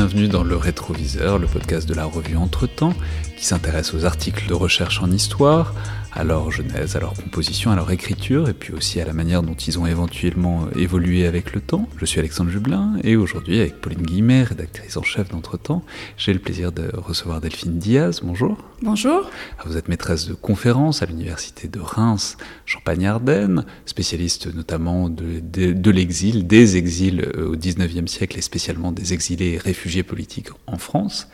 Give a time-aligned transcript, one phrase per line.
[0.00, 2.94] bienvenue dans le Rétroviseur, le podcast de la revue Entre-temps,
[3.36, 5.74] qui s'intéresse aux articles de recherche en histoire,
[6.12, 9.42] à leur genèse, à leur composition, à leur écriture, et puis aussi à la manière
[9.42, 11.88] dont ils ont éventuellement évolué avec le temps.
[11.98, 15.84] Je suis Alexandre Jublin, et aujourd'hui, avec Pauline Guillemet, rédactrice en chef d'Entretemps,
[16.16, 18.20] j'ai le plaisir de recevoir Delphine Diaz.
[18.22, 18.58] Bonjour.
[18.82, 19.30] Bonjour.
[19.66, 25.90] Vous êtes maîtresse de conférences à l'université de Reims, Champagne-Ardenne, spécialiste notamment de, de, de
[25.90, 30.78] l'exil, des exils euh, au XIXe siècle, et spécialement des exilés et réfugiés politiques en
[30.78, 31.28] France.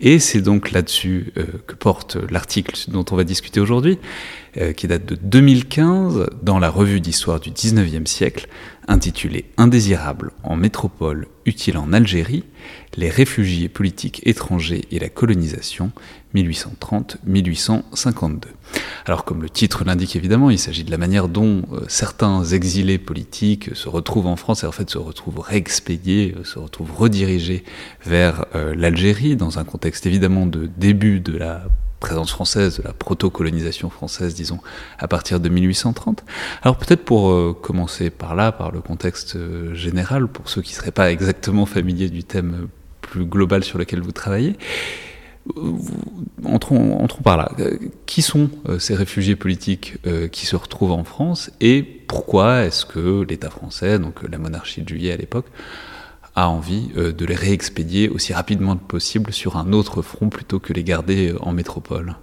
[0.00, 3.98] Et c'est donc là-dessus euh, que porte l'article dont on va discuter aujourd'hui.
[4.58, 8.48] Euh, qui date de 2015 dans la revue d'histoire du 19e siècle,
[8.86, 12.44] intitulée Indésirable en métropole, utile en Algérie,
[12.98, 15.90] les réfugiés politiques étrangers et la colonisation,
[16.34, 18.40] 1830-1852.
[19.06, 22.98] Alors comme le titre l'indique évidemment, il s'agit de la manière dont euh, certains exilés
[22.98, 27.64] politiques se retrouvent en France et en fait se retrouvent réexpédiés, euh, se retrouvent redirigés
[28.04, 28.44] vers
[28.76, 31.64] l'Algérie dans un contexte évidemment de début de la
[32.02, 34.58] présence française, de la proto-colonisation française, disons,
[34.98, 36.24] à partir de 1830.
[36.62, 40.72] Alors peut-être pour euh, commencer par là, par le contexte euh, général, pour ceux qui
[40.72, 42.66] ne seraient pas exactement familiers du thème
[43.00, 44.56] plus global sur lequel vous travaillez,
[46.44, 47.52] entrons, par là.
[48.06, 49.96] Qui sont euh, ces réfugiés politiques
[50.32, 54.88] qui se retrouvent en France et pourquoi est-ce que l'État français, donc la monarchie de
[54.88, 55.46] Juillet à l'époque,
[56.34, 60.60] a envie euh, de les réexpédier aussi rapidement que possible sur un autre front plutôt
[60.60, 62.16] que les garder euh, en métropole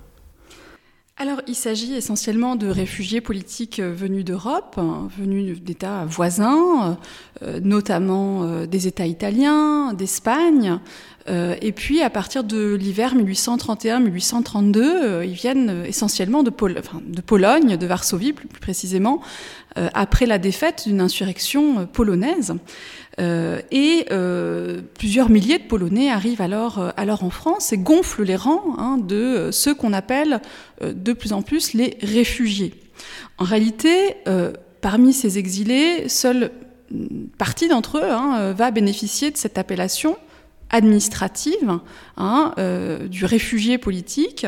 [1.22, 6.98] alors, il s'agit essentiellement de réfugiés politiques euh, venus d'Europe, hein, venus d'États voisins,
[7.62, 10.80] notamment des États italiens, d'Espagne.
[11.28, 18.32] Et puis, à partir de l'hiver 1831-1832, ils viennent essentiellement de, de, Pologne, de Varsovie
[18.32, 19.20] plus précisément,
[19.76, 22.56] après la défaite d'une insurrection polonaise.
[23.20, 28.24] Euh, et euh, plusieurs milliers de Polonais arrivent alors, euh, alors en France et gonflent
[28.24, 30.42] les rangs hein, de ceux qu'on appelle
[30.82, 32.74] de plus en plus les réfugiés.
[33.38, 34.16] En réalité,
[34.82, 36.52] parmi ces exilés, seule
[37.38, 40.18] partie d'entre eux hein, va bénéficier de cette appellation
[40.70, 41.80] administrative
[42.18, 42.54] hein,
[43.10, 44.46] du réfugié politique,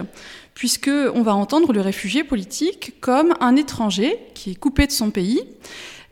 [0.53, 5.11] puisque on va entendre le réfugié politique comme un étranger qui est coupé de son
[5.11, 5.41] pays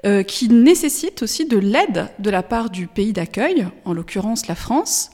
[0.05, 4.55] euh, qui nécessite aussi de l'aide de la part du pays d'accueil, en l'occurrence la
[4.55, 5.09] France,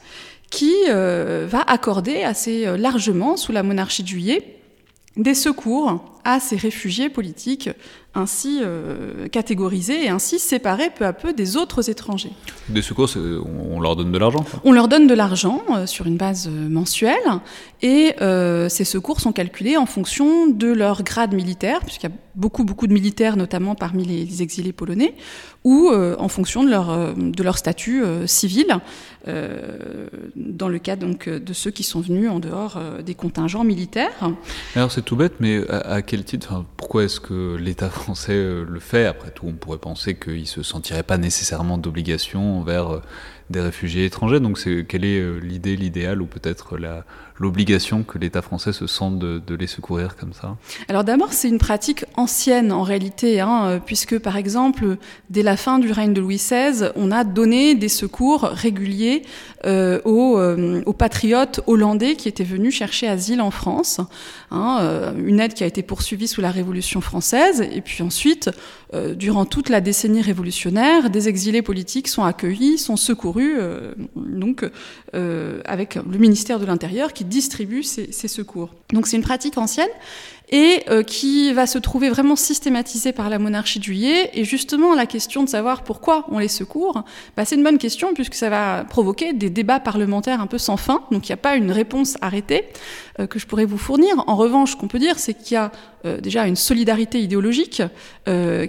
[0.51, 4.59] qui euh, va accorder assez euh, largement, sous la monarchie de juillet,
[5.17, 7.69] des secours à ces réfugiés politiques
[8.15, 12.31] ainsi euh, catégorisés et ainsi séparés peu à peu des autres étrangers.
[12.69, 13.09] Des secours,
[13.69, 16.69] on leur donne de l'argent On leur donne de l'argent euh, sur une base euh,
[16.69, 17.13] mensuelle
[17.81, 18.15] et
[18.69, 22.87] ces secours sont calculés en fonction de leur grade militaire, puisqu'il y a beaucoup beaucoup
[22.87, 25.13] de militaires, notamment parmi les, exilés polonais,
[25.63, 28.79] ou en fonction de leur, de leur statut civil,
[29.27, 34.31] dans le cas donc de ceux qui sont venus en dehors des contingents militaires.
[34.75, 38.79] Alors c'est tout bête, mais à, quel titre Pourquoi est-ce que l'État français euh, le
[38.79, 39.07] fait.
[39.07, 43.01] Après tout, on pourrait penser qu'il ne se sentirait pas nécessairement d'obligation envers euh,
[43.49, 44.39] des réfugiés étrangers.
[44.39, 47.03] Donc, quelle est euh, l'idée, l'idéal ou peut-être la,
[47.37, 50.57] l'obligation que l'État français se sente de, les secourir comme ça
[50.87, 54.97] Alors d'abord, c'est une pratique ancienne en réalité, hein, puisque par exemple,
[55.29, 59.23] dès la fin du règne de Louis XVI, on a donné des secours réguliers
[59.65, 63.99] euh, aux, euh, aux, patriotes hollandais qui étaient venus chercher asile en France.
[64.51, 68.51] Hein, euh, une aide qui a été poursuivie sous la Révolution française, et puis ensuite,
[69.17, 73.57] durant toute la décennie révolutionnaire, des exilés politiques sont accueillis, sont secourus,
[74.15, 74.63] donc
[75.11, 78.69] avec le ministère de l'Intérieur qui distribue ces, secours.
[78.93, 79.89] Donc c'est une pratique ancienne
[80.51, 84.29] et euh, qui va se trouver vraiment systématisée par la monarchie de juillet.
[84.33, 87.03] Et justement, la question de savoir pourquoi on les secourt,
[87.35, 90.77] bah, c'est une bonne question puisque ça va provoquer des débats parlementaires un peu sans
[90.77, 91.03] fin.
[91.11, 92.65] Donc il n'y a pas une réponse arrêtée
[93.19, 94.23] euh, que je pourrais vous fournir.
[94.27, 95.71] En revanche, ce qu'on peut dire, c'est qu'il y a
[96.05, 97.81] euh, déjà une solidarité idéologique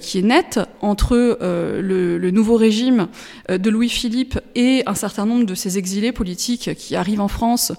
[0.01, 3.09] qui est nette entre le, le, nouveau régime
[3.49, 7.73] de Louis-Philippe et un certain nombre de ces exilés politiques qui arrivent en France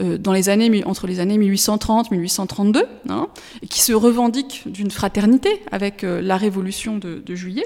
[0.00, 3.28] dans les années, entre les années 1830 1832, hein,
[3.68, 7.64] qui se revendique d'une fraternité avec euh, la révolution de, de, juillet.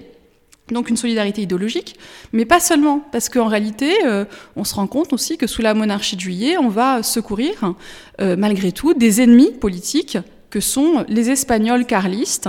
[0.70, 1.96] Donc une solidarité idéologique,
[2.32, 4.26] mais pas seulement, parce qu'en réalité, euh,
[4.56, 7.74] on se rend compte aussi que sous la monarchie de juillet, on va secourir,
[8.18, 10.18] malgré tout, des ennemis politiques
[10.50, 12.48] que sont les Espagnols carlistes,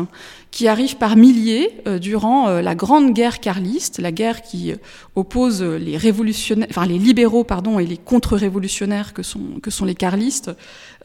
[0.52, 4.76] qui arrivent par milliers euh, durant euh, la grande guerre carliste, la guerre qui euh,
[5.16, 9.96] oppose les révolutionnaires, enfin les libéraux pardon et les contre-révolutionnaires que sont que sont les
[9.96, 10.52] carlistes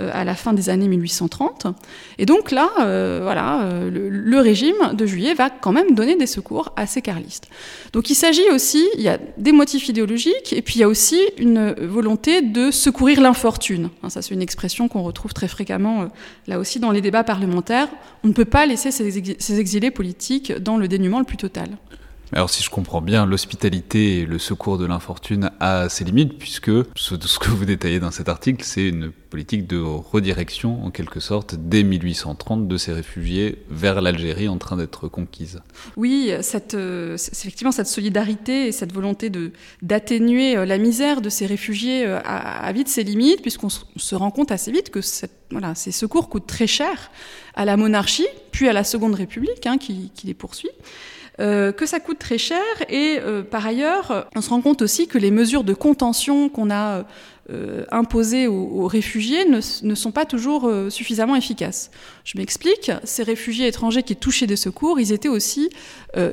[0.01, 1.67] à la fin des années 1830.
[2.19, 2.69] Et donc là,
[3.23, 7.49] voilà, le, régime de Juillet va quand même donner des secours à ces carlistes.
[7.93, 10.89] Donc il s'agit aussi, il y a des motifs idéologiques et puis il y a
[10.89, 13.91] aussi une volonté de secourir l'infortune.
[14.09, 16.09] Ça c'est une expression qu'on retrouve très fréquemment
[16.47, 17.89] là aussi dans les débats parlementaires.
[18.25, 21.71] On ne peut pas laisser ces ces exilés politiques dans le dénuement le plus total.
[22.37, 26.73] Alors si je comprends bien, l'hospitalité et le secours de l'infortune a ses limites, puisque
[26.97, 31.55] ce, que vous détaillez dans cet article, c'est une politique de redirection, en quelque sorte,
[31.55, 35.61] dès 1830 de ces réfugiés vers l'Algérie en train d'être conquise.
[35.97, 39.31] Oui, euh, effectivement, cette solidarité et cette volonté
[39.83, 44.33] d'atténuer euh, la misère de ces réfugiés euh, a, vite ses limites, puisqu'on se rend
[44.33, 47.13] compte assez vite que ces secours coûtent très cher
[47.55, 50.71] à la monarchie, puis à la Seconde République, hein, qui les poursuit.
[51.41, 55.09] Euh, que ça coûte très cher et euh, par ailleurs, on se rend compte aussi
[55.09, 57.05] que les mesures de contention qu'on a
[57.51, 61.91] euh, imposées aux, réfugiés ne, sont pas toujours suffisamment efficaces.
[62.23, 65.71] Je m'explique, ces réfugiés étrangers qui touchaient des secours, ils étaient aussi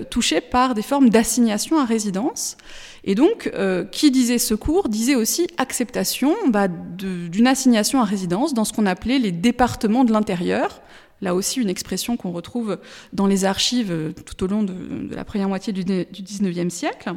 [0.10, 2.56] touchés par des formes d'assignation à résidence.
[3.04, 3.52] Et donc,
[3.92, 9.20] qui disait secours disait aussi acceptation bah, d'une assignation à résidence dans ce qu'on appelait
[9.20, 10.82] les départements de l'intérieur,
[11.22, 12.78] là aussi une expression qu'on retrouve
[13.14, 14.74] dans les archives euh, tout au long de,
[15.14, 17.14] la première moitié du, 19e siècle.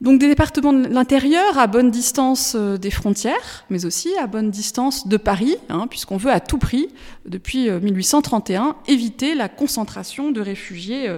[0.00, 4.50] Donc des départements de l'intérieur à bonne distance euh, des frontières, mais aussi à bonne
[4.50, 6.88] distance de Paris, hein, puisqu'on veut à tout prix,
[7.24, 11.08] depuis 1831, euh, éviter la concentration de réfugiés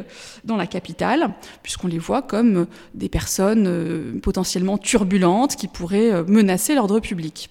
[0.45, 1.31] dans la capitale,
[1.63, 7.49] puisqu'on les voit comme des personnes potentiellement turbulentes qui pourraient menacer l'ordre public.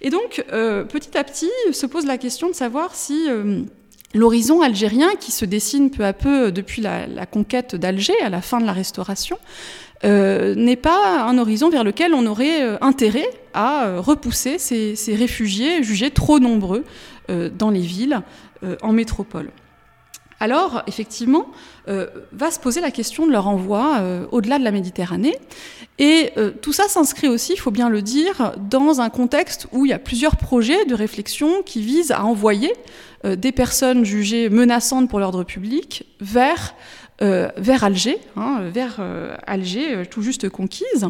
[0.00, 3.62] Et donc, euh, petit à petit, se pose la question de savoir si euh,
[4.14, 8.60] l'horizon algérien, qui se dessine peu à peu depuis la, conquête d'Alger, à la fin
[8.60, 9.38] de la Restauration,
[10.04, 15.82] euh, n'est pas un horizon vers lequel on aurait intérêt à repousser ces, ces, réfugiés
[15.82, 16.84] jugés trop nombreux
[17.28, 18.20] dans les villes,
[18.82, 19.50] en métropole.
[20.38, 21.46] Alors, effectivement,
[21.88, 25.36] euh, va se poser la question de leur envoi euh, au-delà de la Méditerranée.
[25.98, 29.86] Et euh, tout ça s'inscrit aussi, il faut bien le dire, dans un contexte où
[29.86, 32.72] il y a plusieurs projets de réflexion qui visent à envoyer
[33.24, 36.74] des personnes jugées menaçantes pour l'ordre public vers
[37.22, 41.06] euh, vers Alger, hein, vers euh, Alger, euh, tout juste conquise.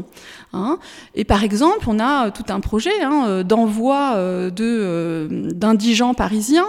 [0.53, 0.79] Hein.
[1.17, 4.17] Et par exemple, on a tout un projet hein, d'envoi
[4.51, 6.65] d'indigents parisiens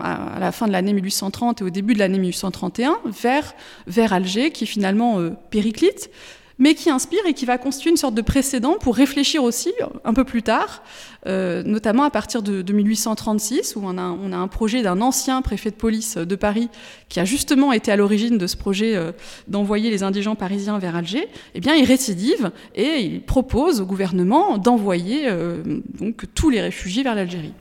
[0.00, 3.54] à, la fin de l'année 1830 et au début de l'année 1831 vers,
[3.86, 5.20] vers Alger, qui finalement
[5.50, 6.10] périclite
[6.58, 9.72] mais qui inspire et qui va constituer une sorte de précédent pour réfléchir aussi
[10.04, 10.82] un peu plus tard,
[11.26, 15.42] euh, notamment à partir de, 1836, où on a, on a un projet d'un ancien
[15.42, 16.68] préfet de police de Paris
[17.08, 19.12] qui a justement été à l'origine de ce projet euh,
[19.48, 21.28] d'envoyer les indigents parisiens vers Alger.
[21.54, 25.62] Eh bien, il récidive et il propose au gouvernement d'envoyer euh,
[25.98, 27.54] donc tous les réfugiés vers l'Algérie.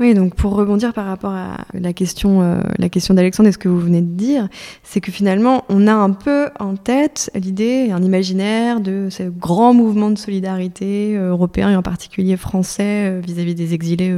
[0.00, 3.58] Oui, donc pour rebondir par rapport à la question, euh, la question d'Alexandre et ce
[3.58, 4.48] que vous venez de dire,
[4.84, 9.74] c'est que finalement, on a un peu en tête l'idée, un imaginaire de ce grand
[9.74, 14.14] mouvement de solidarité euh, européen et en particulier français euh, vis-à-vis des exilés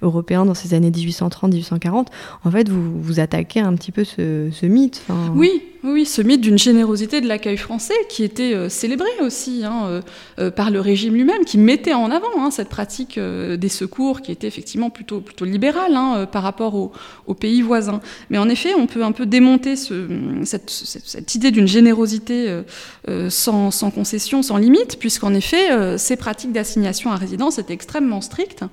[0.00, 2.06] européens dans ces années 1830-1840.
[2.44, 5.04] En fait, vous, vous attaquez un petit peu ce, ce mythe.
[5.34, 9.86] Oui, oui, ce mythe d'une générosité de l'accueil français qui était euh, célébré aussi hein,
[9.86, 10.00] euh,
[10.40, 14.32] euh, par le régime lui-même, qui mettait en avant hein, cette pratique des secours qui
[14.32, 18.00] était effectivement plutôt, plutôt libérale hein, par rapport aux, pays voisins.
[18.30, 20.08] Mais en effet, on peut un peu démonter ce,
[20.44, 22.62] cette, cette, idée d'une générosité
[23.28, 28.64] sans, sans, concession, sans limite, puisqu'en effet, ces pratiques d'assignation à résidence étaient extrêmement strictes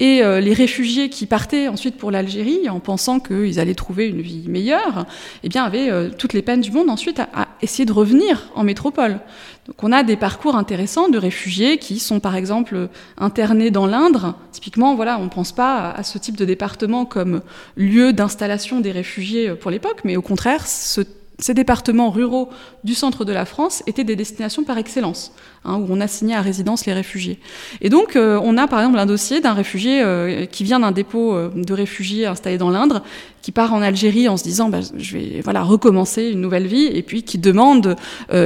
[0.00, 4.20] et euh, les réfugiés qui partaient ensuite pour l'Algérie en pensant qu'ils allaient trouver une
[4.20, 5.06] vie meilleure,
[5.44, 8.64] eh bien, avaient euh, toutes les peines du monde ensuite à, essayer de revenir en
[8.64, 9.20] métropole.
[9.66, 14.34] Donc on a des parcours intéressants de réfugiés qui sont par exemple internés dans l'Indre.
[14.52, 17.40] Typiquement, voilà, on ne pense pas à ce type de département comme
[17.76, 21.02] lieu d'installation des réfugiés pour l'époque, mais au contraire, ce
[21.38, 22.48] ces départements ruraux
[22.84, 25.32] du centre de la France étaient des destinations par excellence,
[25.64, 27.40] hein, où on assignait à résidence les réfugiés.
[27.80, 30.92] Et donc, euh, on a par exemple un dossier d'un réfugié euh, qui vient d'un
[30.92, 33.02] dépôt euh, de réfugiés installé dans l'Indre,
[33.42, 36.86] qui part en Algérie en se disant bah, je vais voilà recommencer une nouvelle vie,
[36.86, 37.96] et puis qui demande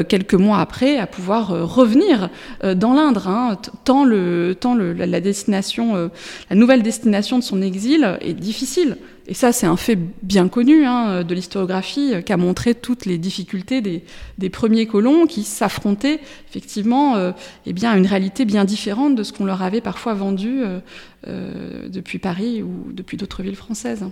[0.08, 2.30] quelques mois après à pouvoir revenir
[2.64, 3.28] dans l'Indre.
[3.28, 6.10] Hein, tant le, tant le, la, destination,
[6.50, 8.96] la nouvelle destination de son exil est difficile.
[9.28, 13.18] Et ça, c'est un fait bien connu hein, de l'historiographie qui a montré toutes les
[13.18, 17.32] difficultés des, premiers colons qui s'affrontaient effectivement euh,
[17.66, 20.80] eh bien, à une réalité bien différente de ce qu'on leur avait parfois vendu euh,
[21.26, 24.06] euh, depuis Paris ou depuis d'autres villes françaises.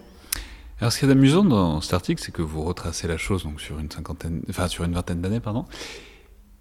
[0.81, 3.63] Alors, ce qui est amusant dans cet article, c'est que vous retracez la chose donc
[3.63, 5.41] sur une cinquantaine, enfin sur une vingtaine d'années,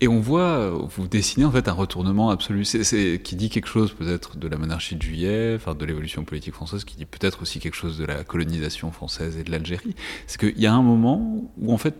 [0.01, 3.93] et on voit, vous dessinez en fait un retournement absolu, c'est, qui dit quelque chose
[3.93, 7.59] peut-être de la monarchie de Juillet, enfin de l'évolution politique française, qui dit peut-être aussi
[7.59, 9.95] quelque chose de la colonisation française et de l'Algérie.
[10.27, 11.95] C'est qu'il y a un moment où en fait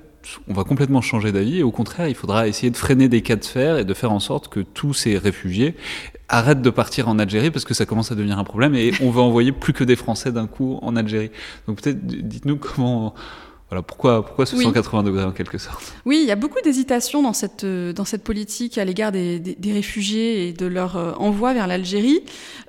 [0.47, 3.35] on va complètement changer d'avis et au contraire il faudra essayer de freiner des cas
[3.35, 5.75] de fer et de faire en sorte que tous ces réfugiés
[6.27, 9.11] arrêtent de partir en Algérie parce que ça commence à devenir un problème et on
[9.11, 11.31] va envoyer plus que des Français d'un coup en Algérie.
[11.67, 13.13] Donc peut-être dites-nous comment
[13.75, 15.93] voilà, pourquoi, pourquoi ce 180 degrés en quelque sorte?
[16.05, 19.37] Oui, il y a beaucoup d'hésitation dans cette, euh, dans cette politique à l'égard des,
[19.37, 22.21] des, réfugiés et de leur euh, envoi vers l'Algérie.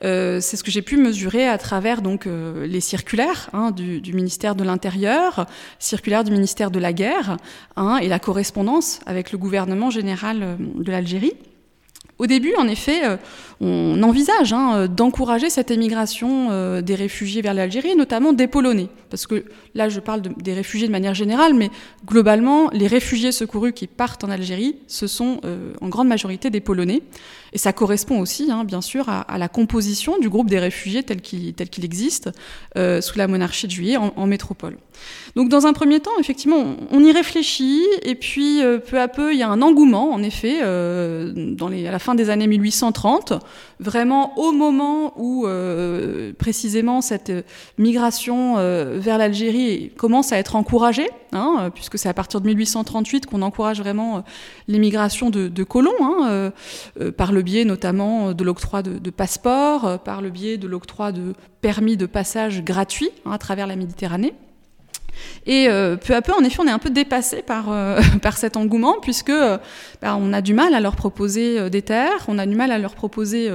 [0.03, 4.01] Euh, c'est ce que j'ai pu mesurer à travers donc euh, les circulaires hein, du,
[4.01, 5.47] du, ministère de l'Intérieur,
[5.79, 7.37] circulaires du ministère de la Guerre
[7.77, 11.35] hein, et la correspondance avec le gouvernement général de l'Algérie.
[12.19, 13.03] Au début, en effet,
[13.61, 18.89] on envisage hein, d'encourager cette émigration euh, des réfugiés vers l'Algérie, notamment des Polonais.
[19.09, 21.71] Parce que là, je parle de, des réfugiés de manière générale, mais
[22.05, 26.61] globalement, les réfugiés secourus qui partent en Algérie, ce sont euh, en grande majorité des
[26.61, 27.03] Polonais.
[27.53, 31.23] Et ça correspond aussi, hein, bien sûr, à, la composition du groupe des réfugiés tel
[31.23, 32.29] qu'il existe
[32.77, 34.77] euh, sous la monarchie de Juillet en, métropole.
[35.37, 39.39] Donc, dans un premier temps, effectivement, on, y réfléchit, et puis peu à peu, il
[39.39, 43.33] y a un engouement, en effet, à la fin des années 1830
[43.81, 47.33] vraiment au moment où euh, précisément cette
[47.79, 53.27] migration euh, vers l'Algérie commence à être encouragée, hein, puisque c'est à partir de 1838
[53.27, 54.21] qu'on encourage vraiment euh,
[54.69, 56.53] l'émigration de, colons, hein,
[57.01, 61.11] euh, par le biais notamment de l'octroi de, de passeports, par le biais de l'octroi
[61.11, 64.35] de permis de passage gratuits hein, à travers la Méditerranée.
[65.47, 68.01] Et euh, peu à peu, en effet, on est un peu dépassé par, euh,
[68.37, 69.59] cet engouement, puisque euh,
[70.03, 72.79] bah, on a du mal à leur proposer des terres, on a du mal à
[72.79, 73.51] leur proposer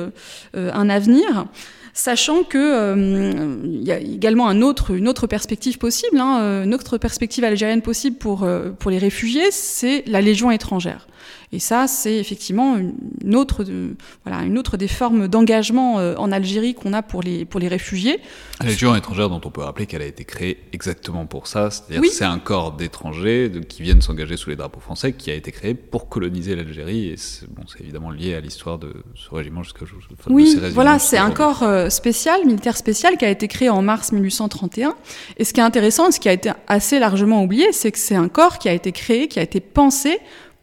[0.54, 1.46] un avenir
[1.94, 8.18] sachant que y a également une autre perspective possible, hein, une autre perspective algérienne possible
[8.18, 8.48] pour,
[8.80, 11.08] pour les réfugiés, c'est la Légion étrangère.
[11.54, 16.32] Et ça, c'est effectivement une autre, de, voilà, une autre des formes d'engagement euh, en
[16.32, 18.20] Algérie qu'on a pour les, pour les réfugiés.
[18.62, 22.02] La Légion étrangère, dont on peut rappeler qu'elle a été créée exactement pour ça, c'est-à-dire
[22.02, 22.10] oui.
[22.10, 25.74] c'est un corps d'étrangers qui viennent s'engager sous les drapeaux français qui a été créé
[25.74, 27.10] pour coloniser l'Algérie.
[27.10, 31.18] Et c'est bon, évidemment lié à l'histoire de ce régiment jusqu'à enfin, Oui, voilà, c'est
[31.18, 34.96] un corps euh, spécial, militaire spécial, qui a été créé en mars 1831.
[35.36, 38.16] Et ce qui est intéressant, ce qui a été assez largement oublié, c'est que c'est
[38.16, 40.20] un corps qui a été créé, qui a été pensé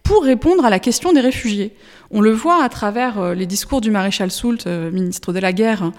[0.08, 1.74] pour répondre à la question des réfugiés.
[2.10, 5.52] On le voit à travers euh, les discours du maréchal Soult, euh, ministre de la
[5.52, 5.92] Guerre,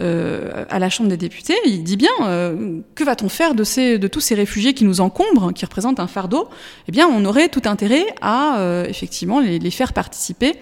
[0.00, 1.56] euh, à la Chambre des députés.
[1.66, 5.98] Il dit bien que va-t-on faire de, tous ces réfugiés qui nous encombrent, qui représentent
[5.98, 6.48] un fardeau?
[6.86, 10.54] Eh bien, on aurait tout intérêt à effectivement les, faire participer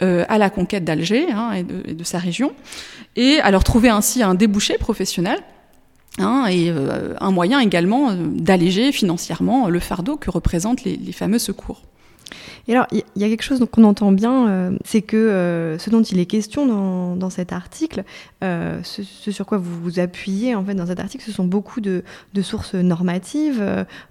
[0.00, 2.52] à la conquête d'Alger hein, et, de sa région,
[3.16, 5.38] et à leur trouver ainsi un débouché professionnel.
[6.18, 6.70] Hein, et
[7.20, 11.82] un moyen également d'alléger financièrement le fardeau que représentent les fameux secours.
[12.68, 15.90] Et alors, il y, a quelque chose qu'on entend bien, euh, c'est que euh, ce
[15.90, 16.66] dont il est question
[17.16, 18.04] dans, cet article,
[18.44, 21.80] euh, ce, sur quoi vous vous appuyez en fait dans cet article, ce sont beaucoup
[21.80, 22.04] de,
[22.42, 23.62] sources normatives,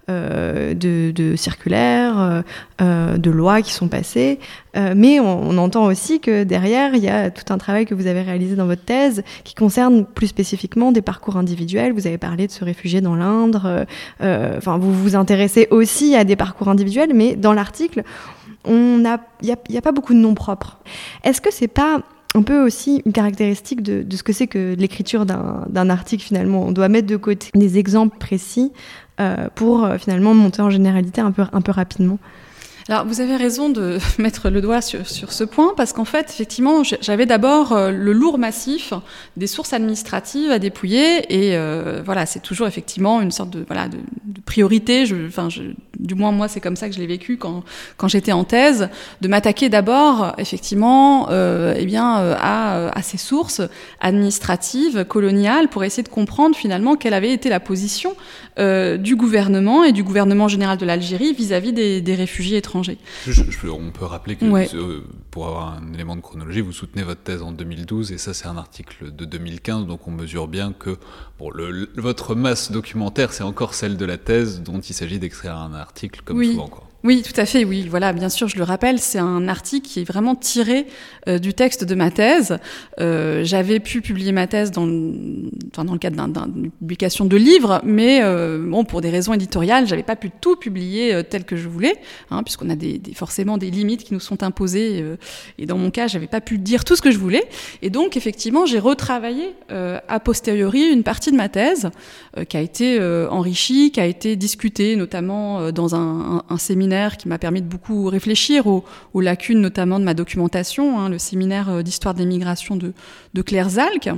[0.08, 2.42] de, circulaires,
[2.78, 4.38] de lois qui sont passées,
[4.74, 8.06] mais on, on, entend aussi que derrière, il y a tout un travail que vous
[8.06, 11.92] avez réalisé dans votre thèse qui concerne plus spécifiquement des parcours individuels.
[11.92, 13.86] Vous avez parlé de ce réfugié dans l'Indre,
[14.20, 18.02] enfin, vous vous intéressez aussi à des parcours individuels, mais dans l'article,
[18.66, 18.98] il
[19.42, 20.78] n'y a, pas beaucoup de noms propres.
[21.24, 22.00] Est-ce que c'est pas
[22.34, 26.64] un peu aussi une caractéristique de, ce que c'est que l'écriture d'un article finalement?
[26.64, 28.72] On doit mettre de côté des exemples précis
[29.20, 32.18] euh, pour euh, finalement monter en généralité un peu rapidement.
[32.88, 36.82] Alors, vous avez raison de mettre le doigt sur, ce point, parce qu'en fait, effectivement,
[37.00, 38.92] j'avais d'abord euh, le lourd massif
[39.36, 43.88] des sources administratives à dépouiller, et euh, voilà, c'est toujours effectivement une sorte de, voilà,
[43.88, 43.98] de,
[44.44, 45.04] priorité.
[45.26, 45.48] Enfin,
[46.02, 47.62] du moins moi c'est comme ça que je l'ai vécu quand,
[47.96, 48.88] quand j'étais en thèse,
[49.20, 53.62] de m'attaquer d'abord effectivement euh, eh bien, euh, à, ces sources
[54.00, 58.14] administratives, coloniales, pour essayer de comprendre finalement quelle avait été la position
[58.58, 62.71] du gouvernement et du gouvernement général de l'Algérie vis-à-vis des, réfugiés étrangers.
[63.68, 67.42] On peut rappeler que euh, pour avoir un élément de chronologie, vous soutenez votre thèse
[67.42, 70.98] en 2012 et ça c'est un article de 2015, donc on mesure bien que
[71.38, 75.56] bon, le, votre masse documentaire c'est encore celle de la thèse dont il s'agit d'écrire
[75.56, 76.52] un article comme oui.
[76.52, 76.68] souvent.
[76.68, 76.88] Quoi.
[77.04, 77.88] Oui, tout à fait, oui.
[77.90, 80.86] Voilà, bien sûr, je le rappelle, c'est un article qui est vraiment tiré
[81.28, 82.58] euh, du texte de ma thèse.
[83.00, 84.86] Euh, J'avais pu publier ma thèse dans,
[85.72, 89.88] enfin, dans le cadre d'une publication de livres, mais euh, bon, pour des raisons éditoriales,
[89.88, 91.96] j'avais pas pu tout publier tel que je voulais,
[92.30, 92.76] hein, puisqu'on a
[93.16, 95.04] forcément des limites qui nous sont imposées.
[95.58, 97.44] Et dans mon cas, j'avais pas pu dire tout ce que je voulais.
[97.82, 101.90] Et donc, effectivement, j'ai retravaillé a posteriori une partie de ma thèse
[102.48, 107.62] qui a été enrichie, qui a été discutée, notamment dans un séminaire qui m'a permis
[107.62, 108.84] de beaucoup réfléchir aux,
[109.20, 112.92] lacunes notamment de ma documentation, hein, le séminaire d'histoire des migrations de,
[113.34, 114.10] de Claire Zalc,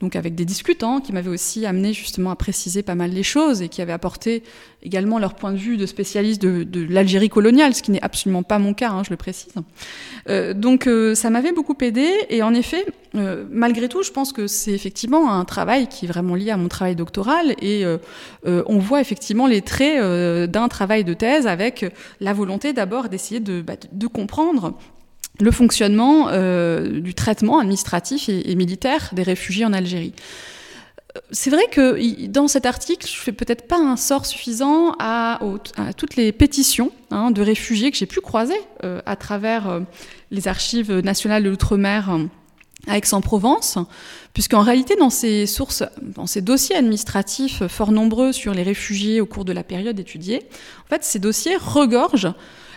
[0.00, 3.62] donc avec des discutants qui m'avaient aussi amené justement à préciser pas mal les choses
[3.62, 4.42] et qui avaient apporté
[4.82, 8.58] également leur point de vue de spécialistes de, l'Algérie coloniale, ce qui n'est absolument pas
[8.58, 9.52] mon cas, hein, je le précise.
[10.28, 14.32] Euh, donc euh, ça m'avait beaucoup aidé et en effet, euh, malgré tout, je pense
[14.32, 17.84] que c'est effectivement un travail qui est vraiment lié à mon travail doctoral et
[18.44, 20.00] on voit effectivement les traits
[20.50, 21.84] d'un travail de thèse avec
[22.20, 23.74] la volonté d'abord d'essayer de, bah,
[24.12, 24.74] comprendre
[25.40, 26.30] le fonctionnement
[26.80, 30.14] du traitement administratif et militaire des réfugiés en Algérie
[31.30, 35.40] c'est vrai que dans cet article, je fais peut-être pas un sort suffisant à,
[35.76, 39.80] à toutes les pétitions hein, de réfugiés que j'ai pu croiser euh, à travers euh,
[40.30, 42.24] les archives nationales de l'outre-mer euh,
[42.86, 43.78] à Aix-en-Provence,
[44.32, 49.26] puisqu'en réalité, dans ces sources, dans ces dossiers administratifs fort nombreux sur les réfugiés au
[49.26, 50.46] cours de la période étudiée,
[50.86, 52.32] en fait, ces dossiers regorgent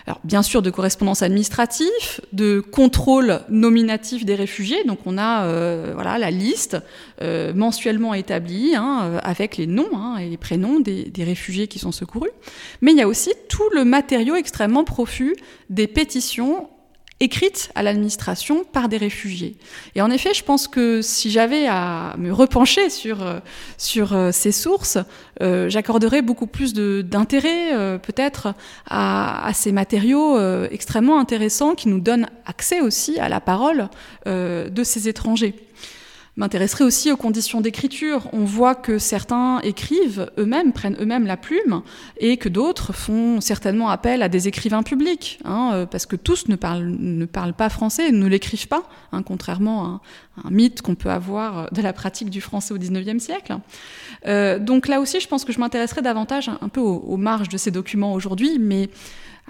[0.06, 1.86] alors bien sûr de correspondance administrative,
[2.32, 4.82] de contrôle nominatif des réfugiés.
[4.84, 6.76] Donc on a euh, voilà la liste
[7.20, 11.68] euh, mensuellement établie hein, euh, avec les noms hein, et les prénoms des, des, réfugiés
[11.68, 12.30] qui sont secourus.
[12.80, 15.36] Mais il y a aussi tout le matériau extrêmement profus
[15.70, 16.68] des pétitions
[17.22, 19.54] écrite à l'administration par des réfugiés.
[19.94, 23.38] Et en effet, je pense que si j'avais à me repencher sur, euh,
[23.96, 24.98] euh, ces sources,
[25.40, 28.54] euh, j'accorderais beaucoup plus d'intérêt peut-être
[28.88, 30.38] à, ces matériaux
[30.70, 33.88] extrêmement intéressants qui nous donnent accès aussi à la parole
[34.26, 35.54] de ces étrangers
[36.36, 38.28] m'intéresserait aussi aux conditions d'écriture.
[38.32, 41.82] On voit que certains écrivent eux-mêmes, prennent eux-mêmes la plume,
[42.18, 46.48] et que d'autres font certainement appel à des écrivains publics, hein, euh, parce que tous
[46.48, 50.00] ne parlent, pas français, ne l'écrivent pas, hein, contrairement à
[50.44, 53.58] un, mythe qu'on peut avoir de la pratique du français au XIXe siècle.
[54.26, 57.58] Euh, donc là aussi, je pense que je m'intéresserai davantage un, peu aux marges de
[57.58, 58.88] ces documents aujourd'hui, mais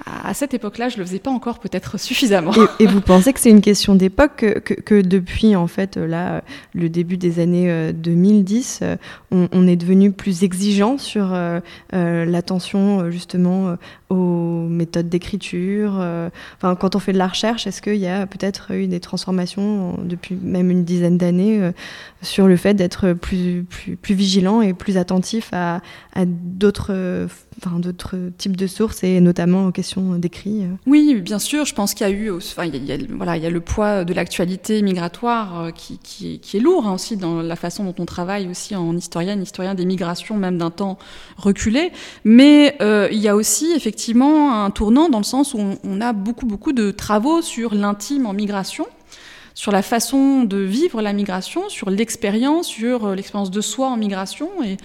[0.06, 2.52] à cette époque-là, je le faisais pas encore peut-être suffisamment.
[2.80, 6.42] Et, vous pensez que c'est une question d'époque que, depuis en fait là
[6.74, 8.96] le début des années 2010, euh,
[9.30, 11.60] on, on est devenu plus exigeant sur euh,
[11.92, 13.76] euh, l'attention justement
[14.12, 15.98] aux méthodes d'écriture.
[15.98, 19.00] Euh, enfin, quand on fait de la recherche, est-ce qu'il y a peut-être eu des
[19.00, 21.72] transformations depuis même une dizaine d'années euh,
[22.20, 25.80] sur le fait d'être plus, plus, plus vigilant et plus attentif à,
[26.26, 27.26] d'autres
[27.58, 27.80] enfin,
[28.36, 31.64] types de sources et notamment aux questions d'écrit Oui, bien sûr.
[31.64, 33.60] Je pense qu'il y a eu, enfin, il y a, voilà, il y a le
[33.60, 38.04] poids de l'actualité migratoire qui, qui, est lourd hein, aussi dans la façon dont on
[38.04, 40.98] travaille aussi en historienne, historien des migrations, même d'un temps
[41.36, 41.92] reculé.
[42.24, 46.00] Mais euh, il y a aussi effectivement effectivement un tournant dans le sens où on,
[46.00, 48.84] a beaucoup, beaucoup de travaux sur l'intime en migration,
[49.54, 53.96] sur la façon de vivre la migration, sur l'expérience, sur euh, l'expérience de soi en
[53.96, 54.48] migration.
[54.64, 54.76] Et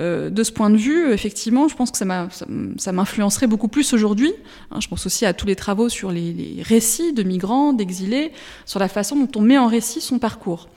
[0.00, 4.32] euh, de ce point de vue, effectivement, je pense que ça m'influencerait beaucoup plus aujourd'hui.
[4.72, 8.32] Hein, je pense aussi à tous les travaux sur les récits de migrants, d'exilés,
[8.66, 10.68] sur la façon dont on met en récit son parcours.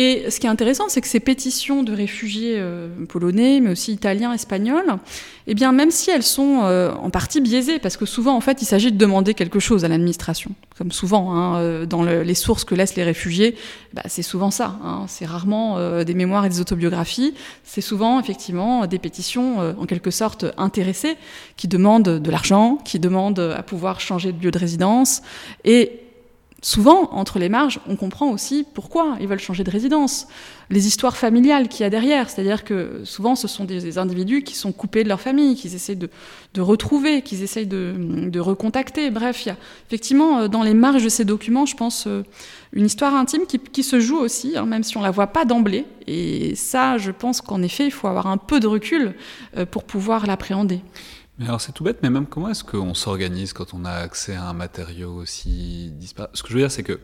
[0.00, 3.92] Et ce qui est intéressant, c'est que ces pétitions de réfugiés euh, polonais, mais aussi
[3.92, 4.94] italiens, espagnols,
[5.48, 8.62] eh bien, même si elles sont euh, en partie biaisées, parce que souvent, en fait,
[8.62, 12.36] il s'agit de demander quelque chose à l'administration, comme souvent hein, euh, dans le, les
[12.36, 13.56] sources que laissent les réfugiés,
[13.92, 14.78] bah, c'est souvent ça.
[14.84, 17.34] Hein, c'est rarement des mémoires et des autobiographies.
[17.64, 21.16] C'est souvent, effectivement, des pétitions en quelque sorte intéressées,
[21.56, 25.22] qui demandent de l'argent, qui demandent à pouvoir changer de lieu de résidence,
[25.64, 25.90] et
[26.62, 30.26] souvent, entre les marges, on comprend aussi pourquoi ils veulent changer de résidence.
[30.70, 34.54] Les histoires familiales qu'il y a derrière, c'est-à-dire que souvent ce sont des, individus qui
[34.54, 39.10] sont coupés de leur famille, qu'ils essayent de, retrouver, qu'ils essayent de, recontacter.
[39.10, 42.22] Bref, il y a effectivement euh, dans les marges de ces documents, je pense, euh,
[42.72, 45.44] une histoire intime qui, qui se joue aussi, hein, même si on la voit pas
[45.44, 45.86] d'emblée.
[46.06, 49.14] Et ça, je pense qu'en effet, il faut avoir un peu de recul
[49.56, 50.80] euh, pour pouvoir l'appréhender.
[51.38, 54.34] Mais alors c'est tout bête, mais même comment est-ce qu'on s'organise quand on a accès
[54.34, 56.98] à un matériau aussi disparate Ce que je veux dire, c'est que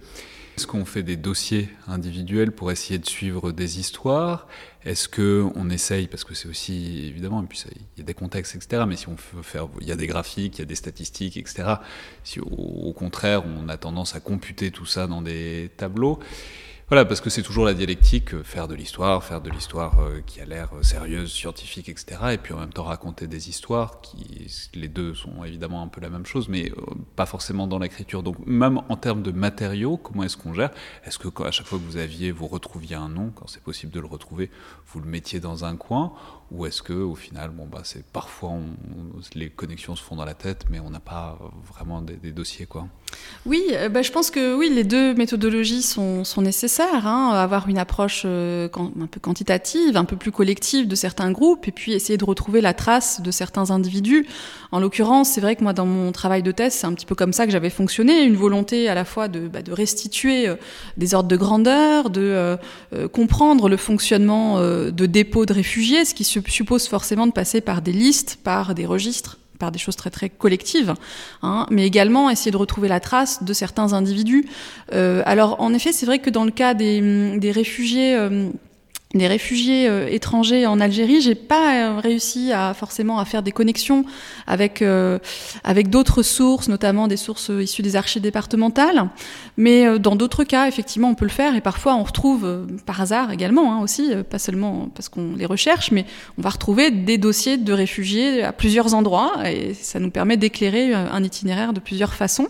[0.57, 4.47] est-ce qu'on fait des dossiers individuels pour essayer de suivre des histoires?
[4.85, 7.65] Est-ce que on essaye, parce que c'est aussi évidemment, puis
[7.97, 8.85] il y a des contextes, etc.
[8.87, 11.37] Mais si on veut faire, il y a des graphiques, il y a des statistiques,
[11.37, 11.75] etc.
[12.23, 16.19] Si au contraire on a tendance à computer tout ça dans des tableaux,
[16.89, 20.21] voilà, parce que c'est toujours la dialectique, euh, faire de l'histoire, faire de l'histoire euh,
[20.27, 22.19] qui a l'air euh, sérieuse, scientifique, etc.
[22.33, 26.03] Et puis en même temps raconter des histoires qui, les deux sont évidemment un peu
[26.03, 26.71] la même chose, mais
[27.17, 28.23] pas forcément dans l'écriture.
[28.23, 30.73] Donc même en termes de matériaux, comment est-ce qu'on gère?
[31.07, 33.91] Est-ce que à chaque fois que vous aviez, vous retrouviez un nom, quand c'est possible
[33.91, 34.51] de le retrouver,
[34.89, 36.13] vous le mettiez dans un coin?
[36.55, 38.53] Ou est-ce que au final, bon bah c'est parfois
[39.35, 41.39] les connexions se font dans la tête, mais on n'a pas
[41.69, 42.87] vraiment des, dossiers quoi.
[43.47, 47.07] Oui, euh, bah, je pense que oui, les deux méthodologies sont, nécessaires.
[47.07, 51.67] Hein, avoir une approche euh, un peu quantitative, un peu plus collective de certains groupes,
[51.69, 54.27] et puis essayer de retrouver la trace de certains individus.
[54.73, 57.15] En l'occurrence, c'est vrai que moi dans mon travail de thèse, c'est un petit peu
[57.15, 60.57] comme ça que j'avais fonctionné, une volonté à la fois de, bah, restituer euh,
[60.97, 62.57] des ordres de grandeur, de
[63.13, 66.44] comprendre le fonctionnement de dépôts de réfugiés, ce qui suppose
[66.89, 70.95] forcément de passer par des listes, par des registres, par des choses très très collectives,
[71.43, 74.47] hein, mais également essayer de retrouver la trace de certains individus.
[74.93, 78.49] Euh, alors en effet, c'est vrai que dans le cas des, des réfugiés euh,
[79.15, 83.53] des réfugiés euh, étrangers en Algérie, j'ai pas euh, réussi à forcément à faire des
[83.53, 84.05] connexions
[84.47, 85.19] avec euh,
[85.63, 89.09] avec d'autres sources, notamment des sources issues des archives départementales.
[89.57, 93.31] Mais dans d'autres cas, effectivement, on peut le faire et parfois on retrouve par hasard
[93.31, 96.05] également hein, aussi, pas seulement parce qu'on les recherche, mais
[96.39, 100.93] on va retrouver des dossiers de réfugiés à plusieurs endroits et ça nous permet d'éclairer
[100.93, 102.49] un itinéraire de plusieurs façons.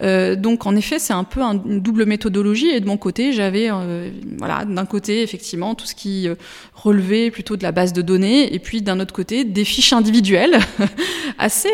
[0.00, 2.70] Euh, donc en effet, c'est un peu une double méthodologie.
[2.70, 6.34] Et de mon côté, j'avais euh, voilà, d'un côté effectivement tout ce qui euh,
[6.74, 10.58] relevait plutôt de la base de données, et puis d'un autre côté des fiches individuelles,
[11.38, 11.70] assez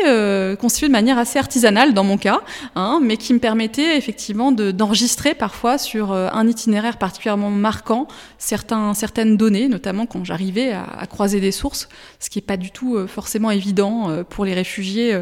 [0.59, 2.41] constituées de manière assez artisanale dans mon cas,
[2.75, 9.37] hein, mais qui me permettaient effectivement d'enregistrer parfois sur un itinéraire particulièrement marquant certains, certaines
[9.37, 12.97] données, notamment quand j'arrivais à, à, croiser des sources, ce qui n'est pas du tout
[13.07, 15.19] forcément évident pour les réfugiés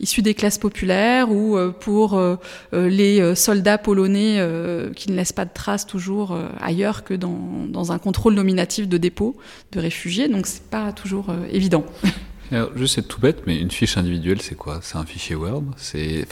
[0.00, 2.37] issus des classes populaires ou pour euh,
[2.72, 7.66] les euh, soldats polonais euh, qui ne laissent pas de traces toujours ailleurs que dans,
[7.68, 9.36] dans, un contrôle nominatif de dépôt
[9.72, 10.28] de réfugiés.
[10.28, 11.84] Donc c'est pas toujours évident.
[12.50, 14.80] Alors, juste c'est tout bête, mais une fiche individuelle, c'est quoi?
[14.82, 15.64] C'est un fichier Word?
[15.76, 16.26] C'est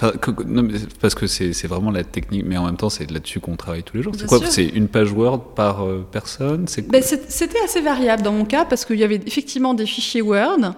[1.01, 3.97] parce que c'est vraiment la technique, mais en même temps, c'est là-dessus qu'on travaille tous
[3.97, 4.15] les jours.
[4.17, 4.41] C'est quoi?
[4.45, 6.67] C'est une page Word par personne?
[6.89, 10.75] Ben, C'était assez variable dans mon cas parce qu'il y avait effectivement des fichiers Word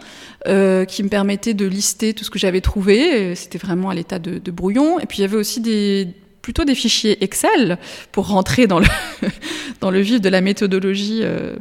[0.47, 3.35] euh, qui me permettait de lister tout ce que j'avais trouvé.
[3.35, 4.99] C'était vraiment à l'état de, de, brouillon.
[5.01, 6.09] Et puis il y avait aussi des
[6.43, 7.77] plutôt des fichiers Excel
[8.11, 8.87] pour rentrer dans le,
[9.81, 11.57] dans le vif de la méthodologie euh,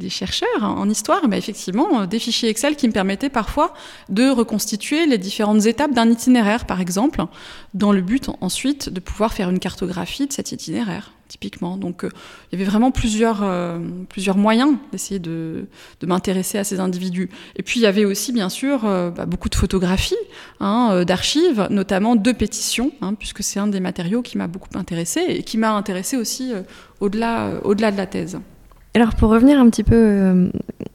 [0.00, 3.72] des chercheurs en histoire, mais effectivement, euh, des fichiers Excel qui me permettaient parfois
[4.08, 7.24] de reconstituer les différentes étapes d'un itinéraire, par exemple,
[7.74, 11.76] dans le but ensuite de pouvoir faire une cartographie de cet itinéraire typiquement.
[11.76, 12.08] Donc euh,
[12.50, 15.66] il y avait vraiment plusieurs, euh, plusieurs moyens d'essayer de,
[16.00, 17.30] de m'intéresser à ces individus.
[17.54, 20.16] Et puis il y avait aussi bien sûr bah, beaucoup de photographies,
[20.58, 25.20] hein, d'archives, notamment de pétitions, hein, puisque c'est un des matériaux qui m'a beaucoup intéressé
[25.28, 26.52] et qui m'a intéressé aussi
[26.98, 28.40] au-delà au-delà de la thèse.
[28.92, 30.48] Alors pour revenir un petit peu euh,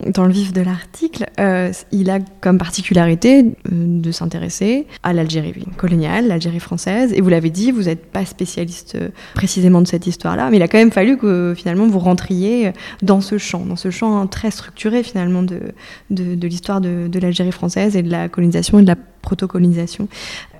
[0.05, 5.53] dans le vif de l'article, euh, il a comme particularité euh, de s'intéresser à l'Algérie
[5.77, 8.97] coloniale, l'Algérie française, et vous l'avez dit, vous n'êtes pas spécialiste
[9.33, 13.21] précisément de cette histoire-là, mais il a quand même fallu que finalement vous rentriez dans
[13.21, 15.61] ce champ, dans ce champ très structuré finalement de,
[16.09, 20.09] de, l'histoire de, de l'Algérie française et de la colonisation et de la protocolonisation.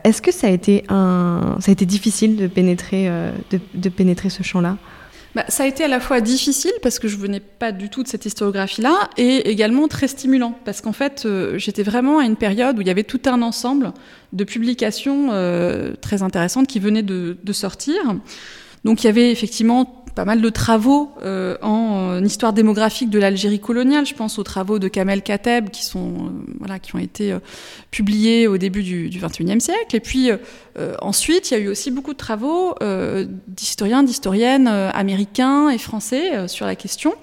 [0.05, 3.09] Est-ce que ça a été, un, ça a été difficile de pénétrer,
[3.51, 4.77] de, de pénétrer ce champ-là?
[5.35, 8.03] Bah, ça a été à la fois difficile parce que je venais pas du tout
[8.03, 12.37] de cette historiographie-là et également très stimulant parce qu'en fait euh, j'étais vraiment à une
[12.37, 13.91] période où il y avait tout un ensemble
[14.31, 17.95] de publications euh, très intéressantes qui venaient de, de sortir.
[18.85, 23.59] Donc il y avait effectivement pas mal de travaux euh, en, histoire démographique de l'Algérie
[23.59, 24.05] coloniale.
[24.05, 27.39] Je pense aux travaux de Kamel Kateb qui sont euh, voilà qui ont été euh,
[27.91, 29.95] publiés au début du, 21e siècle.
[29.95, 30.29] Et puis
[31.01, 32.75] ensuite, il y a eu aussi beaucoup de travaux
[33.47, 37.13] d'historiens, d'historiennes américains et français sur la question.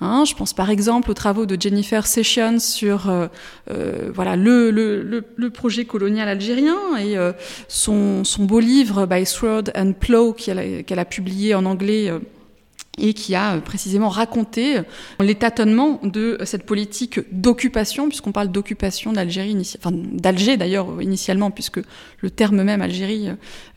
[0.00, 3.28] Hein, je pense par exemple aux travaux de Jennifer Sessions sur euh,
[3.70, 7.32] euh, voilà le, le, le, projet colonial algérien et euh,
[7.68, 12.12] son, son, beau livre By Sword and Plow qu'elle a, a, publié en anglais
[12.98, 14.76] et qui a précisément raconté
[15.20, 19.56] les tâtonnements de cette politique d'occupation, puisqu'on parle d'occupation d'Algérie,
[19.90, 21.80] d'Alger d'ailleurs initialement, puisque
[22.20, 23.28] le terme même Algérie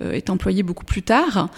[0.01, 1.49] est employé beaucoup plus tard.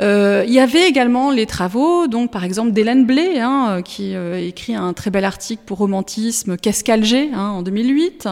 [0.00, 4.92] il y avait également les travaux, donc par exemple d'Hélène Blé, hein, qui écrit un
[4.92, 8.28] très bel article pour Romantisme, Qu'est-ce qu'Alger hein, en 2008.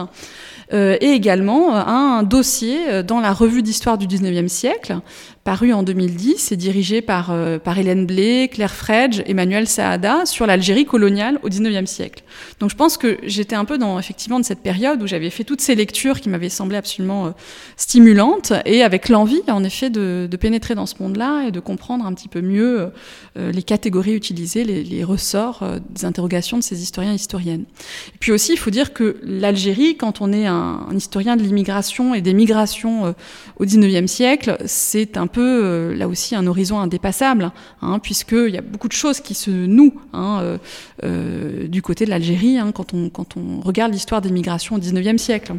[0.73, 4.99] Euh, et également euh, un dossier euh, dans la revue d'histoire du 19e siècle,
[5.47, 7.33] paru en 2010 et dirigé par,
[7.63, 12.23] par Hélène Blé, Claire Fredge, Emmanuel Saada, sur l'Algérie coloniale au 19e siècle.
[12.59, 15.45] Donc je pense que j'étais un peu dans effectivement de cette période où j'avais fait
[15.45, 17.33] toutes ces lectures qui m'avaient semblé absolument
[17.77, 22.13] stimulantes et avec l'envie en effet de, pénétrer dans ce monde-là et de comprendre un
[22.13, 22.91] petit peu mieux
[23.35, 27.65] les catégories utilisées, les, ressorts des interrogations de ces historiens et historiennes.
[28.13, 31.43] Et puis aussi, il faut dire que l'Algérie, quand on est un un, historien de
[31.43, 33.11] l'immigration et des migrations euh,
[33.59, 38.57] au XIXe siècle, c'est un peu euh, là aussi un horizon indépassable, hein, puisqu'il y
[38.57, 40.57] a beaucoup de choses qui se nouent hein,
[41.03, 44.79] euh, du côté de l'Algérie hein, quand, on, quand on regarde l'histoire des migrations au
[44.79, 45.55] XIXe siècle.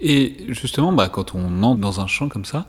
[0.00, 2.66] Et justement, bah, quand on entre dans un champ comme ça,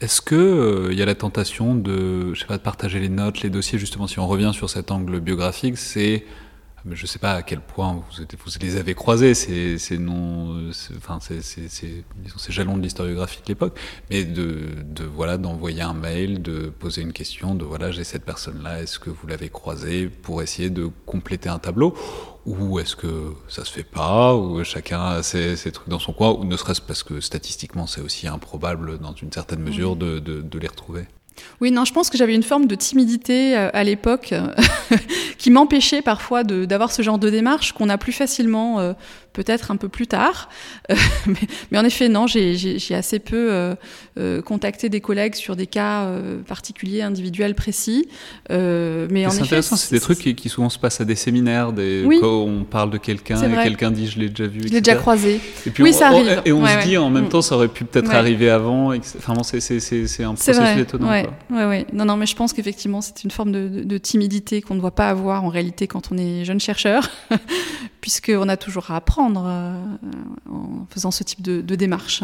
[0.00, 3.42] est-ce qu'il il y a la tentation de, je sais pas, de partager les notes,
[3.42, 6.24] les dossiers, justement, si on revient sur cet angle biographique, c'est
[6.90, 10.70] je ne sais pas à quel point vous, vous les avez croisés, ces, ces noms,
[10.96, 12.04] enfin, ces, ces, ces,
[12.48, 13.78] jalons de l'historiographie de l'époque,
[14.10, 18.24] mais de, de voilà, d'envoyer un mail, de poser une question, de voilà, j'ai cette
[18.24, 21.94] personne-là, est-ce que vous l'avez croisée, pour essayer de compléter un tableau,
[22.44, 26.32] ou est-ce que ça se fait pas, ou chacun a ses, trucs dans son coin,
[26.32, 30.42] ou ne serait-ce parce que statistiquement c'est aussi improbable dans une certaine mesure de, de,
[30.42, 31.06] de les retrouver?
[31.60, 34.34] Oui, non, je pense que j'avais une forme de timidité euh, à l'époque
[35.44, 38.94] qui m'empêchait parfois d'avoir ce genre de démarche qu'on a plus facilement euh,
[39.34, 40.48] peut-être un peu plus tard.
[40.90, 40.96] Euh,
[41.70, 43.76] mais, en effet, non, j'ai assez peu
[44.18, 46.06] euh, contacté des collègues sur des cas
[46.46, 48.06] particuliers, individuels, précis.
[48.50, 52.42] mais c'est intéressant, c'est des trucs qui, souvent se passent à des séminaires, des, quand
[52.42, 54.60] on parle de quelqu'un et quelqu'un dit je l'ai déjà vu.
[54.68, 55.40] Je l'ai déjà croisé.
[55.66, 56.42] Et puis oui, ça arrive.
[56.44, 57.30] Et on se dit en même mm.
[57.30, 58.94] temps, ça aurait pu peut-être arriver avant.
[58.94, 61.23] Enfin, c'est un processus étonnant.
[61.50, 64.80] Ouais, ouais, Non, non, mais je pense qu'effectivement, c'est une forme de, timidité qu'on ne
[64.80, 67.08] doit pas avoir en réalité quand on est jeune chercheur,
[68.00, 69.76] puisqu'on a toujours à apprendre euh,
[70.50, 72.22] en faisant ce type de, démarche.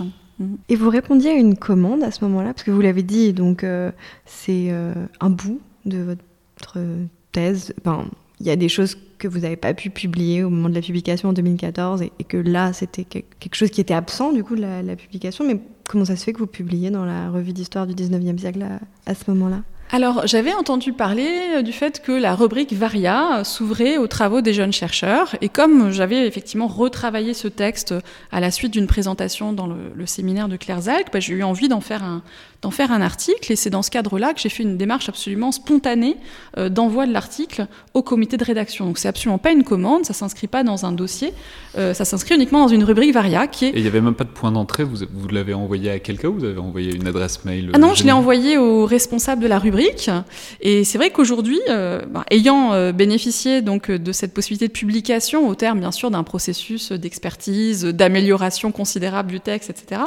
[0.69, 3.63] Et vous répondiez à une commande à ce moment-là, parce que vous l'avez dit, donc
[3.63, 3.91] euh,
[4.25, 6.79] c'est euh, un bout de votre
[7.33, 7.75] thèse.
[7.81, 8.07] Enfin,
[8.41, 10.81] il y a des choses que vous n'avez pas pu publier au moment de la
[10.81, 14.63] publication en 2014 et, que là, c'était quelque chose qui était absent du coup de
[14.63, 15.45] la, publication.
[15.47, 15.61] Mais
[15.91, 18.65] comment ça se fait que vous publiez dans la revue d'histoire du 19e siècle
[19.07, 19.63] à ce moment-là?
[19.93, 24.55] Alors, j'avais entendu parler euh, du fait que la rubrique Varia s'ouvrait aux travaux des
[24.55, 25.35] jeunes chercheurs.
[25.41, 27.95] Et comme j'avais effectivement retravaillé ce texte
[28.31, 31.69] à la suite d'une présentation dans le, séminaire de Claire Zalc, bah, j'ai eu envie
[31.69, 32.23] d'en faire un,
[32.63, 33.51] d'en faire un article.
[33.53, 36.17] Et c'est dans ce cadre-là que j'ai fait une démarche absolument spontanée
[36.57, 38.87] euh, d'envoi de l'article au comité de rédaction.
[38.87, 41.33] Donc c'est absolument pas une commande, ça s'inscrit pas dans un dossier,
[41.77, 43.69] euh, ça s'inscrit uniquement dans une rubrique Varia qui est...
[43.71, 46.29] Et il n'y avait même pas de point d'entrée, vous, vous l'avez envoyé à quelqu'un
[46.29, 49.49] ou vous avez envoyé une adresse mail Ah non, je l'ai envoyé au responsable de
[49.49, 49.80] la rubrique.
[50.61, 55.55] Et c'est vrai qu'aujourd'hui, euh, bah, ayant bénéficié donc de cette possibilité de publication au
[55.55, 60.03] terme bien sûr d'un processus d'expertise, d'amélioration considérable du texte, etc.,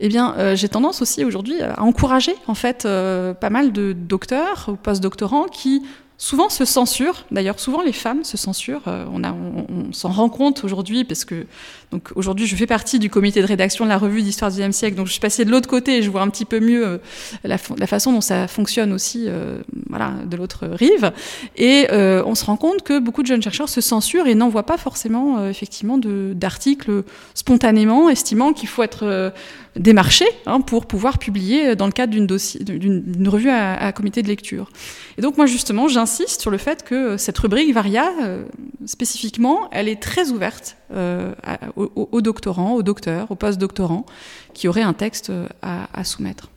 [0.00, 4.66] eh bien j'ai tendance aussi aujourd'hui à encourager en fait euh, pas mal de docteurs
[4.68, 5.82] ou post-doctorants qui
[6.18, 7.24] souvent se censurent.
[7.30, 8.82] D'ailleurs, souvent les femmes se censurent.
[8.88, 11.46] Euh, on, s'en rend compte aujourd'hui parce que
[11.92, 14.76] donc aujourd'hui je fais partie du comité de rédaction de la revue d'histoire du XXe
[14.76, 14.96] siècle.
[14.96, 16.98] Donc je suis passée de l'autre côté et je vois un petit peu mieux euh,
[17.44, 21.12] la, la, façon dont ça fonctionne aussi, euh, voilà, de l'autre rive.
[21.56, 24.76] Et on se rend compte que beaucoup de jeunes chercheurs se censurent et n'envoient pas
[24.76, 27.04] forcément effectivement d'articles
[27.34, 29.32] spontanément, estimant qu'il faut être
[29.78, 34.70] démarché hein, pour pouvoir publier dans le cadre d'une revue à, comité de lecture.
[35.16, 38.44] Et donc moi justement, j'insiste sur le fait que cette rubrique Varia, euh,
[38.86, 41.32] spécifiquement, elle est très ouverte euh,
[41.76, 44.06] aux, doctorants, aux docteurs, aux post-doctorants,
[44.54, 46.50] qui auraient un texte euh, à, soumettre.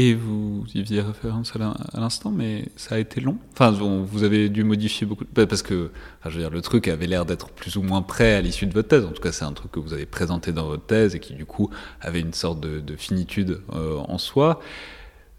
[0.00, 3.36] Et vous y faisiez référence à l'instant, mais ça a été long.
[3.52, 5.90] Enfin, vous avez dû modifier beaucoup, parce que,
[6.24, 8.72] je veux dire, le truc avait l'air d'être plus ou moins prêt à l'issue de
[8.72, 9.04] votre thèse.
[9.04, 11.34] En tout cas, c'est un truc que vous avez présenté dans votre thèse et qui,
[11.34, 11.68] du coup,
[12.00, 14.60] avait une sorte de, finitude en soi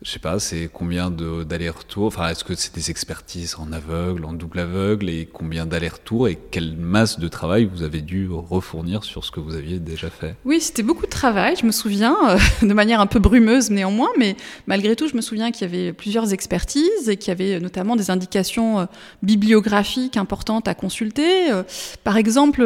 [0.01, 4.31] je sais pas, c'est combien d'allers-retours Enfin, est-ce que c'est des expertises en aveugle, en
[4.31, 9.25] double aveugle, et combien d'allers-retours et quelle masse de travail vous avez dû refournir sur
[9.25, 10.35] ce que vous aviez déjà fait?
[10.45, 14.07] Oui, c'était beaucoup de travail, je me souviens, euh, de manière un peu brumeuse néanmoins,
[14.17, 17.59] mais malgré tout, je me souviens qu'il y avait plusieurs expertises et qu'il y avait
[17.59, 18.85] notamment des indications euh,
[19.21, 21.51] bibliographiques importantes à consulter.
[21.51, 21.63] Euh,
[22.05, 22.63] par exemple,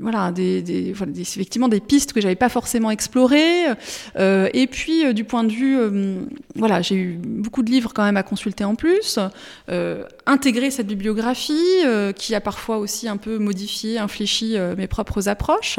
[0.00, 3.64] voilà, des, effectivement des pistes que j'avais pas forcément explorées,
[4.16, 6.20] et puis du point de vue euh,
[6.54, 9.18] voilà, j'ai eu beaucoup de livres quand même à consulter en plus,
[9.68, 11.54] euh, intégrer cette bibliographie
[11.84, 15.78] euh, qui a parfois aussi un peu modifié, infléchi mes propres approches.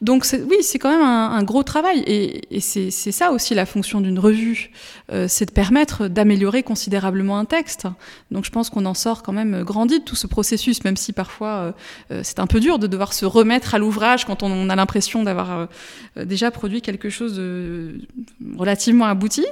[0.00, 4.00] Donc oui, c'est quand même un, gros travail et, et c'est ça aussi la fonction
[4.00, 4.70] d'une revue,
[5.26, 7.86] c'est de permettre d'améliorer considérablement un texte.
[8.30, 11.12] Donc je pense qu'on en sort quand même grandi de tout ce processus, même si
[11.12, 11.74] parfois
[12.22, 15.68] c'est un peu dur de devoir se remettre à l'ouvrage quand on a l'impression d'avoir
[16.16, 18.00] déjà produit quelque chose de
[18.56, 19.44] relativement abouti.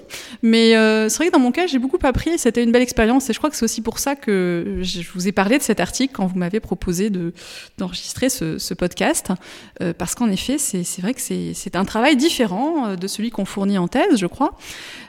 [0.43, 2.39] Mais euh, c'est vrai que dans mon cas, j'ai beaucoup appris.
[2.39, 3.29] C'était une belle expérience.
[3.31, 5.81] Et je crois que c'est aussi pour ça que je vous ai parlé de cet
[5.81, 7.11] article quand vous m'avez proposé
[7.79, 9.33] d'enregistrer ce, podcast.
[9.83, 13.45] Euh, parce qu'en effet, c'est vrai que c'est un travail différent euh, de celui qu'on
[13.45, 14.57] fournit en thèse, je crois.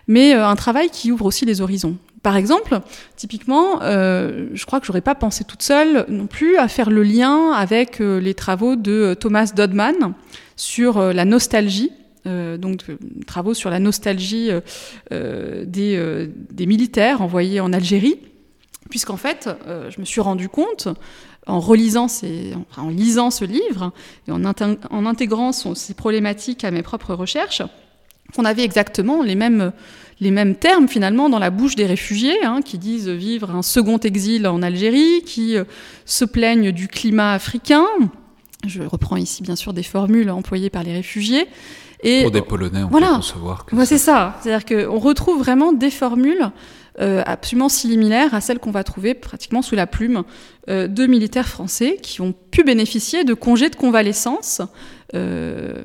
[0.07, 1.97] Mais un travail qui ouvre aussi les horizons.
[2.23, 2.81] Par exemple,
[3.15, 7.51] typiquement, je crois que j'aurais pas pensé toute seule non plus à faire le lien
[7.51, 10.13] avec les travaux de Thomas Dodman
[10.55, 11.91] sur la nostalgie
[12.25, 14.49] donc euh, travaux sur la nostalgie
[15.11, 18.19] euh, des, militaires envoyés en Algérie,
[18.89, 20.87] puisqu'en fait, je me suis rendu compte
[21.47, 22.07] en relisant
[22.77, 23.91] en lisant ce livre
[24.27, 27.63] et en, en intégrant ces problématiques à mes propres recherches,
[28.35, 29.71] qu'on avait exactement les mêmes,
[30.19, 33.97] les mêmes termes finalement dans la bouche des réfugiés, hein, qui disent vivre un second
[33.97, 35.55] exil en Algérie, qui
[36.05, 37.85] se plaignent du climat africain.
[38.67, 41.47] Je reprends ici bien sûr des formules employées par les réfugiés,
[42.01, 43.85] pour des Polonais, on peut concevoir que.
[43.85, 44.37] c'est ça.
[44.41, 46.51] C'est-à-dire qu'on retrouve vraiment des formules
[46.99, 50.23] euh, absolument similaires à celles qu'on va trouver pratiquement sous la plume
[50.67, 54.61] euh, de militaires français qui ont pu bénéficier de congés de convalescence,
[55.15, 55.83] euh,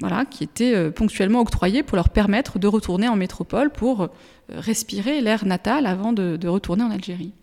[0.00, 4.08] voilà, qui étaient ponctuellement octroyés pour leur permettre de retourner en métropole pour
[4.48, 7.34] respirer l'air natal avant de, de retourner en Algérie.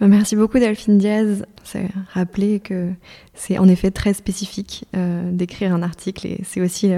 [0.00, 1.46] Merci beaucoup Delphine Diaz.
[1.64, 2.90] C'est rappeler que
[3.32, 6.92] c'est en effet très spécifique d'écrire un article et c'est aussi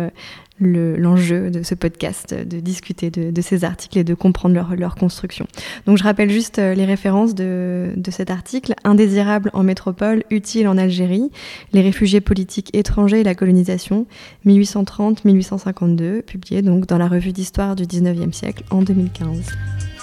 [0.61, 5.47] l'enjeu de ce podcast, de discuter de, ces articles et de comprendre leur, leur, construction.
[5.87, 8.75] Donc je rappelle juste euh, les références de, de, cet article.
[8.85, 11.31] Indésirable en métropole, utile en Algérie,
[11.73, 14.07] les réfugiés politiques étrangers et la colonisation,
[14.47, 19.53] 1830-1852, publié donc dans la revue d'histoire du 19e siècle en 2015.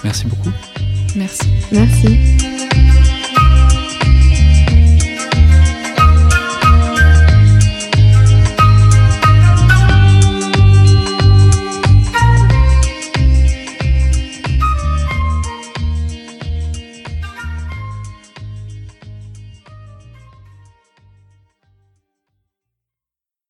[0.04, 0.50] Merci beaucoup.
[1.16, 1.48] Merci.
[1.72, 2.93] Merci.